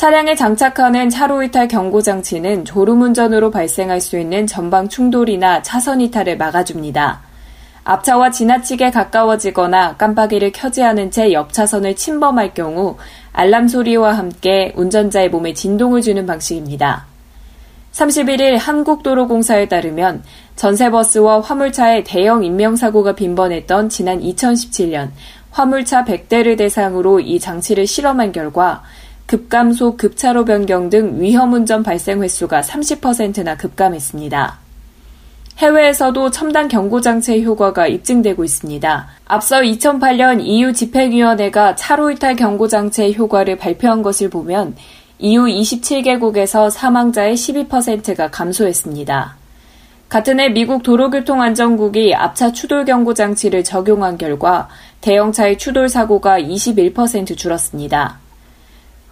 [0.00, 6.38] 차량에 장착하는 차로 이탈 경고 장치는 졸음 운전으로 발생할 수 있는 전방 충돌이나 차선 이탈을
[6.38, 7.20] 막아줍니다.
[7.84, 12.96] 앞차와 지나치게 가까워지거나 깜빡이를 켜지 않은 채 옆차선을 침범할 경우
[13.34, 17.04] 알람 소리와 함께 운전자의 몸에 진동을 주는 방식입니다.
[17.92, 20.22] 31일 한국도로공사에 따르면
[20.56, 25.10] 전세버스와 화물차의 대형 인명사고가 빈번했던 지난 2017년
[25.50, 28.82] 화물차 100대를 대상으로 이 장치를 실험한 결과
[29.30, 34.58] 급감속, 급차로 변경 등 위험 운전 발생 횟수가 30%나 급감했습니다.
[35.58, 39.06] 해외에서도 첨단 경고장치의 효과가 입증되고 있습니다.
[39.26, 44.74] 앞서 2008년 EU 집행위원회가 차로 이탈 경고장치의 효과를 발표한 것을 보면
[45.20, 49.36] EU 27개국에서 사망자의 12%가 감소했습니다.
[50.08, 54.68] 같은 해 미국 도로교통안전국이 앞차 추돌 경고 장치를 적용한 결과
[55.02, 58.18] 대형차의 추돌 사고가 21% 줄었습니다.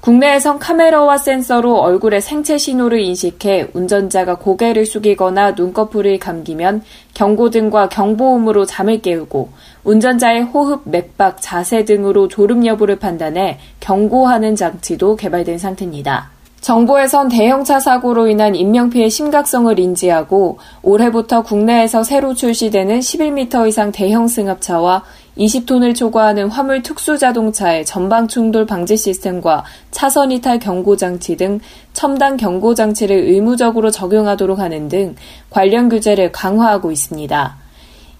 [0.00, 6.82] 국내에선 카메라와 센서로 얼굴의 생체 신호를 인식해 운전자가 고개를 숙이거나 눈꺼풀을 감기면
[7.14, 9.48] 경고등과 경보음으로 잠을 깨우고
[9.82, 16.30] 운전자의 호흡, 맥박, 자세 등으로 졸음 여부를 판단해 경고하는 장치도 개발된 상태입니다.
[16.60, 25.04] 정부에선 대형차 사고로 인한 인명피해 심각성을 인지하고 올해부터 국내에서 새로 출시되는 11m 이상 대형 승합차와
[25.38, 31.60] 20톤을 초과하는 화물 특수 자동차의 전방 충돌 방지 시스템과 차선 이탈 경고 장치 등
[31.92, 35.14] 첨단 경고 장치를 의무적으로 적용하도록 하는 등
[35.50, 37.56] 관련 규제를 강화하고 있습니다.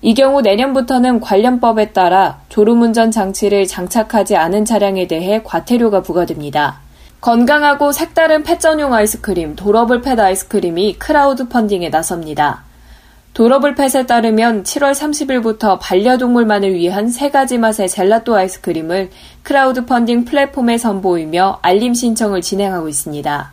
[0.03, 6.81] 이 경우 내년부터는 관련법에 따라 졸음운전 장치를 장착하지 않은 차량에 대해 과태료가 부과됩니다.
[7.22, 12.65] 건강하고 색다른 펫 전용 아이스크림 도러블 펫 아이스크림이 크라우드 펀딩에 나섭니다.
[13.36, 19.10] 도러블 펫에 따르면 7월 30일부터 반려동물만을 위한 세 가지 맛의 젤라또 아이스크림을
[19.42, 23.52] 크라우드 펀딩 플랫폼에 선보이며 알림 신청을 진행하고 있습니다.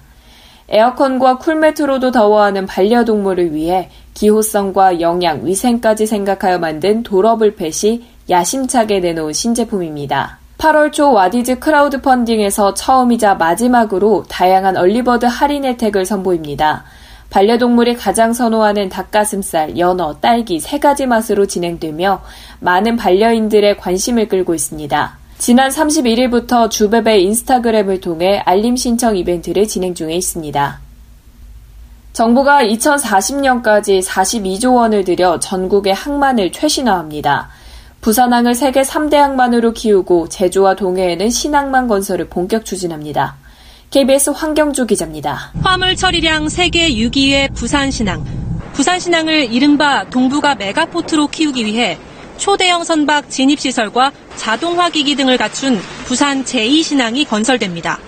[0.69, 10.39] 에어컨과 쿨매트로도 더워하는 반려동물을 위해 기호성과 영양, 위생까지 생각하여 만든 도러블 펫이 야심차게 내놓은 신제품입니다.
[10.59, 16.85] 8월 초 와디즈 크라우드 펀딩에서 처음이자 마지막으로 다양한 얼리버드 할인 혜택을 선보입니다.
[17.33, 22.21] 반려동물이 가장 선호하는 닭가슴살, 연어, 딸기 세 가지 맛으로 진행되며
[22.59, 25.17] 많은 반려인들의 관심을 끌고 있습니다.
[25.39, 30.79] 지난 31일부터 주베베 인스타그램을 통해 알림 신청 이벤트를 진행 중에 있습니다.
[32.13, 37.49] 정부가 2040년까지 42조 원을 들여 전국의 항만을 최신화합니다.
[38.01, 43.37] 부산항을 세계 3대 항만으로 키우고 제주와 동해에는 신항만 건설을 본격 추진합니다.
[43.93, 45.51] KBS 황경주 기자입니다.
[45.61, 48.25] 화물 처리량 세계 6위의 부산신항.
[48.73, 51.99] 부산신항을 이른바 동북아 메가포트로 키우기 위해
[52.37, 57.99] 초대형 선박 진입시설과 자동화 기기 등을 갖춘 부산 제2신항이 건설됩니다.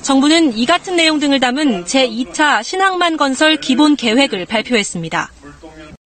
[0.00, 5.30] 정부는 이 같은 내용 등을 담은 제2차 신항만 건설 기본 계획을 발표했습니다.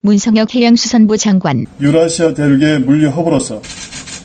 [0.01, 1.65] 문성혁 해양수산부 장관.
[1.79, 3.61] 유라시아 대륙의 물류 허브로서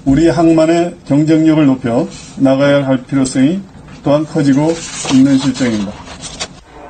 [0.05, 3.61] 우리 항만의 경쟁력을 높여 나가야 할 필요성이
[4.03, 4.73] 또한 커지고
[5.13, 5.93] 있는 실정입니다.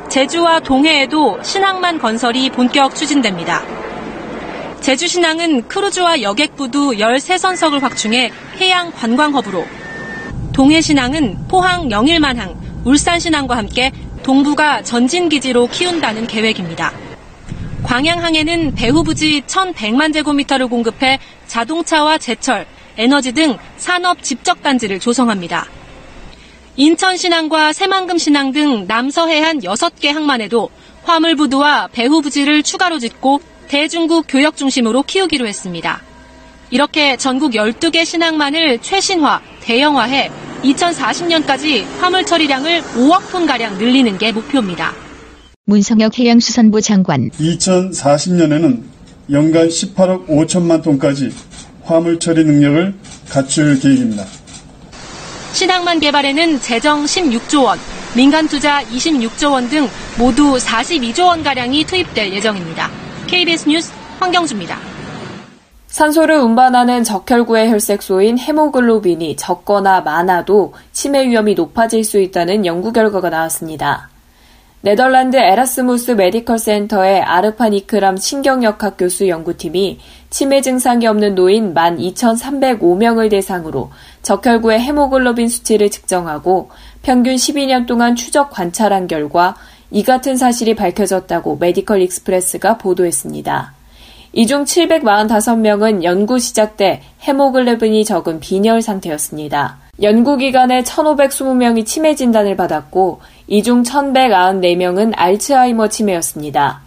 [0.09, 3.63] 제주와 동해에도 신항만 건설이 본격 추진됩니다.
[4.81, 9.65] 제주신항은 크루즈와 여객부두 13선석을 확충해 해양 관광허브로
[10.53, 16.93] 동해신항은 포항 영일만항, 울산신항과 함께 동부가 전진기지로 키운다는 계획입니다.
[17.85, 25.67] 광양항에는 배후 부지 1,100만 제곱미터를 공급해 자동차와 제철, 에너지 등 산업 집적 단지를 조성합니다.
[26.77, 30.71] 인천신항과 새만금신항 등 남서해안 6개 항만에도
[31.05, 36.01] 화물부두와 배후부지를 추가로 짓고 대중국 교역 중심으로 키우기로 했습니다.
[36.71, 40.31] 이렇게 전국 12개 신항만을 최신화, 대형화해
[40.65, 44.95] 2040년까지 화물 처리량을 5억 톤가량 늘리는 게 목표입니다.
[45.67, 47.29] 문성혁 해양수산부 장관.
[47.31, 48.83] 2040년에는
[49.31, 51.33] 연간 18억 5천만 톤까지
[51.83, 52.95] 화물 처리 능력을
[53.29, 54.25] 갖출 계획입니다.
[55.53, 57.79] 신항만 개발에는 재정 16조 원,
[58.17, 59.89] 민간 투자 26조 원 등
[60.19, 62.91] 모두 42조 원가량이 투입될 예정입니다.
[63.27, 64.79] KBS 뉴스 황경주입니다.
[65.89, 74.12] 산소를 운반하는 적혈구의 혈색소인 헤모글로빈이 적거나 많아도 치매 위험이 높아질 수 있다는 연구 결과가 나왔습니다.
[74.85, 83.93] 네덜란드 에라스무스 메디컬 센터의 아르판 이크람 신경역학 교수 연구팀이 치매 증상이 없는 노인 12,305명을 대상으로
[84.23, 86.71] 적혈구의 헤모글로빈 수치를 측정하고
[87.03, 89.55] 평균 12년 동안 추적 관찰한 결과
[89.93, 93.75] 이 같은 사실이 밝혀졌다고 메디컬 익스프레스가 보도했습니다.
[94.33, 99.82] 이 중 745명은 연구 시작 때 헤모글로빈이 적은 빈혈 상태였습니다.
[100.01, 106.81] 연구기간에 1,520명이 치매 진단을 받았고 이 중 1,194명은 알츠하이머 치매였습니다.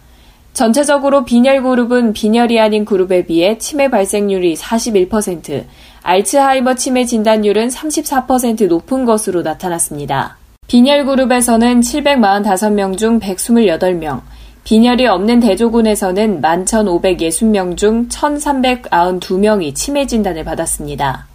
[0.52, 5.64] 전체적으로 빈혈 그룹은 빈혈이 아닌 그룹에 비해 치매 발생률이 41%,
[6.02, 10.36] 알츠하이머 치매 진단율은 34% 높은 것으로 나타났습니다.
[10.66, 14.22] 빈혈 그룹에서는 745명 중 128명,
[14.64, 21.28] 빈혈이 없는 대조군에서는 11,560명 중 1,392명이 치매 진단을 받았습니다.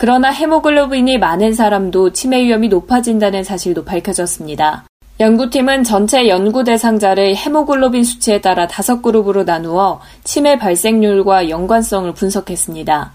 [0.00, 4.86] 그러나 헤모글로빈이 많은 사람도 치매 위험이 높아진다는 사실도 밝혀졌습니다.
[5.20, 13.12] 연구팀은 전체 연구 대상자를 헤모글로빈 수치에 따라 다섯 그룹으로 나누어 치매 발생률과 연관성을 분석했습니다.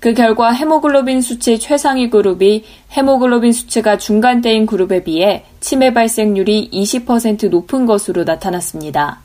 [0.00, 2.64] 그 결과 헤모글로빈 수치 최상위 그룹이
[2.96, 9.20] 헤모글로빈 수치가 중간대인 그룹에 비해 치매 발생률이 20% 높은 것으로 나타났습니다.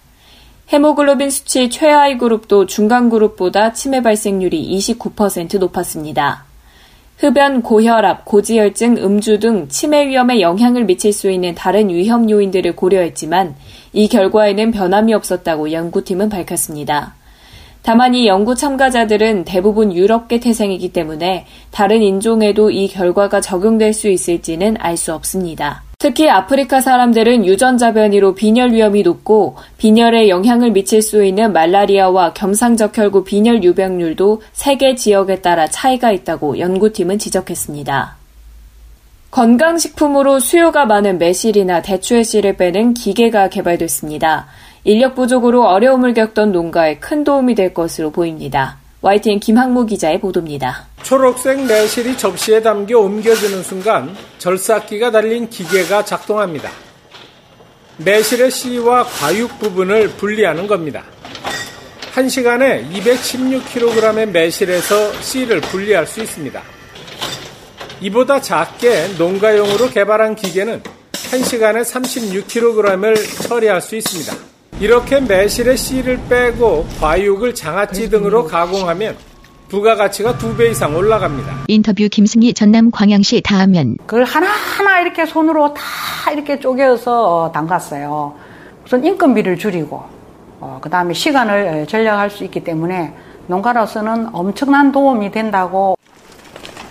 [0.73, 6.46] 헤모글로빈 수치 최하위 그룹도 중간 그룹보다 치매 발생률이 29% 높았습니다.
[7.17, 13.55] 흡연, 고혈압, 고지혈증, 음주 등 치매 위험에 영향을 미칠 수 있는 다른 위험 요인들을 고려했지만
[13.93, 17.15] 이 결과에는 변함이 없었다고 연구팀은 밝혔습니다.
[17.81, 24.75] 다만 이 연구 참가자들은 대부분 유럽계 태생이기 때문에 다른 인종에도 이 결과가 적용될 수 있을지는
[24.77, 25.86] 알 수 없습니다.
[25.99, 33.23] 특히 아프리카 사람들은 유전자 변이로 빈혈 위험이 높고 빈혈에 영향을 미칠 수 있는 말라리아와 겸상적혈구
[33.23, 38.15] 빈혈 유병률도 세계 지역에 따라 차이가 있다고 연구팀은 지적했습니다.
[39.31, 44.45] 건강식품으로 수요가 많은 매실이나 대추의 씨를 빼는 기계가 개발됐습니다.
[44.83, 48.77] 인력 부족으로 어려움을 겪던 농가에 큰 도움이 될 것으로 보입니다.
[49.01, 50.85] YTN 김학무 기자의 보도입니다.
[51.07, 56.69] 초록색 매실이 접시에 담겨 옮겨지는 순간 절삭기가 달린 기계가 작동합니다.
[57.95, 61.05] 매실의 씨와 과육 부분을 분리하는 겁니다.
[62.13, 66.61] 1시간에 216kg의 매실에서 씨를 분리할 수 있습니다.
[68.01, 70.83] 이보다 작게 농가용으로 개발한 기계는
[71.13, 74.35] 1시간에 36kg을 처리할 수 있습니다.
[74.81, 79.15] 이렇게 매실의 씨를 빼고 과육을 장아찌 등으로 가공하면
[79.69, 81.65] 부가가치가 두 배 이상 올라갑니다.
[81.67, 88.33] 인터뷰 김승희 전남 광양시 다하면 그걸 하나하나 이렇게 손으로 다 이렇게 쪼개서 담갔어요.
[88.85, 90.03] 우선 인건비를 줄이고
[90.59, 93.13] 어, 그 다음에 시간을 절약할 수 있기 때문에
[93.47, 95.97] 농가로서는 엄청난 도움이 된다고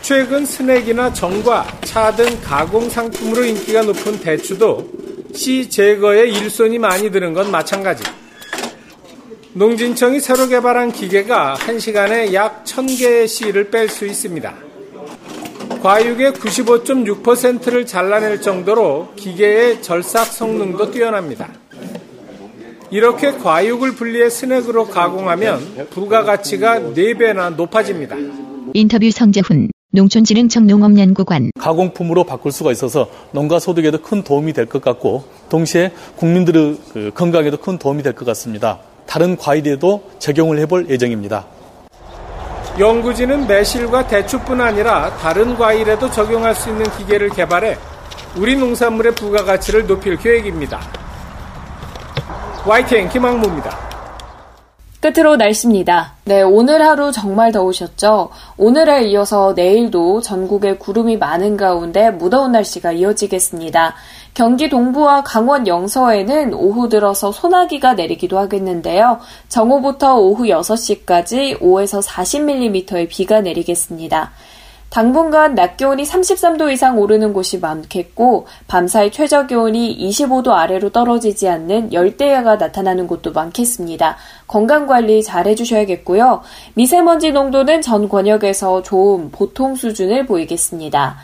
[0.02, 4.86] 최근 스낵이나 전과, 차 등 가공 상품으로 인기가 높은 대추도
[5.34, 8.04] 씨 제거에 일손이 많이 드는 건 마찬가지.
[9.56, 14.52] 농진청이 새로 개발한 기계가 1시간에 약 1000개의 씨를 뺄 수 있습니다.
[15.82, 21.48] 과육의 95.6%를 잘라낼 정도로 기계의 절삭 성능도 뛰어납니다.
[22.90, 28.14] 이렇게 과육을 분리해 스낵으로 가공하면 부가가치가 4배나 높아집니다.
[28.74, 35.24] 인터뷰 성재훈 농촌진흥청 농업연구관 가공품으로 바꿀 수가 있어서 농가 소득에도 큰 도움이 될 것 같고
[35.48, 38.80] 동시에 국민들의 그 건강에도 큰 도움이 될 것 같습니다.
[39.06, 41.44] 다른 과일에도 적용을 해볼 예정입니다.
[42.78, 47.78] 연구진은 매실과 대추뿐 아니라 다른 과일에도 적용할 수 있는 기계를 개발해
[48.36, 50.80] 우리 농산물의 부가가치를 높일 계획입니다.
[52.66, 53.95] YTN 김학무입니다.
[55.12, 56.14] 끝으로 날씨입니다.
[56.24, 58.30] 네, 오늘 하루 정말 더우셨죠?
[58.56, 63.94] 오늘에 이어서 내일도 전국에 구름이 많은 가운데 무더운 날씨가 이어지겠습니다.
[64.34, 69.20] 경기 동부와 강원 영서에는 오후 들어서 소나기가 내리기도 하겠는데요.
[69.48, 74.32] 정오부터 오후 6시까지 5에서 40mm의 비가 내리겠습니다.
[74.88, 81.92] 당분간 낮 기온이 33도 이상 오르는 곳이 많겠고 밤사이 최저 기온이 25도 아래로 떨어지지 않는
[81.92, 84.16] 열대야가 나타나는 곳도 많겠습니다.
[84.46, 86.42] 건강 관리 잘 해주셔야겠고요.
[86.74, 91.16] 미세먼지 농도는 전 권역에서 좋은 보통 수준을 보이겠습니다.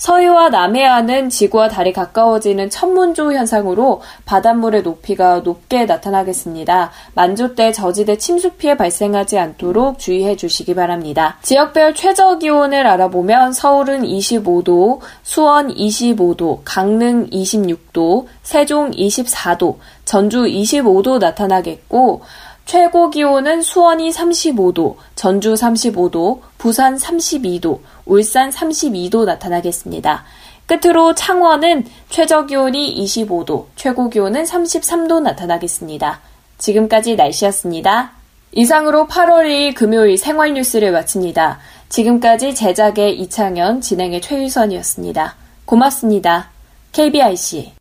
[0.00, 6.90] 서해와 남해안은 지구와 달이 가까워지는 천문조 현상으로 바닷물의 높이가 높게 나타나겠습니다.
[7.12, 11.36] 만조 때 저지대 침수 피해 발생하지 않도록 주의해 주시기 바랍니다.
[11.42, 19.76] 지역별 최저 기온을 알아보면 서울은 25도, 수원 25도, 강릉 26도, 세종 24도,
[20.06, 22.22] 전주 25도 나타나겠고
[22.64, 30.24] 최고 기온은 수원이 35도, 전주 35도, 부산 32도, 울산 32도 나타나겠습니다.
[30.66, 36.20] 끝으로 창원은 최저 기온이 25도, 최고 기온은 33도 나타나겠습니다.
[36.58, 38.12] 지금까지 날씨였습니다.
[38.52, 41.58] 이상으로 8월 2일 금요일 생활 뉴스를 마칩니다.
[41.88, 45.34] 지금까지 제작의 이창현, 진행의 최유선이었습니다.
[45.64, 46.50] 고맙습니다.
[46.92, 47.72] KBIC